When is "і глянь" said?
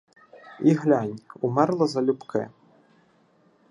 0.59-1.19